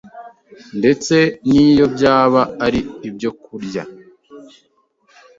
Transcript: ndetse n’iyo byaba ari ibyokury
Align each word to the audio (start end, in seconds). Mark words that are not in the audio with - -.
ndetse 0.79 1.15
n’iyo 1.47 1.85
byaba 1.95 2.41
ari 2.65 2.79
ibyokury 3.07 3.69